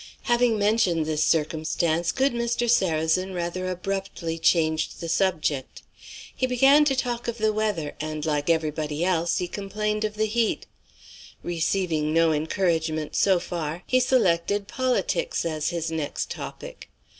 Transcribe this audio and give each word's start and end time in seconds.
Having 0.23 0.57
mentioned 0.57 1.05
this 1.05 1.23
circumstance, 1.23 2.11
good 2.11 2.33
Mr. 2.33 2.67
Sarrazin 2.67 3.35
rather 3.35 3.69
abruptly 3.69 4.39
changed 4.39 4.99
the 4.99 5.07
subject. 5.07 5.83
He 6.35 6.47
began 6.47 6.85
to 6.85 6.95
talk 6.95 7.27
of 7.27 7.37
the 7.37 7.53
weather, 7.53 7.93
and, 8.01 8.25
like 8.25 8.49
everybody 8.49 9.05
else, 9.05 9.37
he 9.37 9.47
complained 9.47 10.03
of 10.03 10.15
the 10.15 10.25
heat. 10.25 10.65
Receiving 11.43 12.11
no 12.15 12.33
encouragement 12.33 13.15
so 13.15 13.37
far, 13.39 13.83
he 13.85 13.99
selected 13.99 14.67
politics 14.67 15.45
as 15.45 15.69
his 15.69 15.91
next 15.91 16.31
topic. 16.31 16.89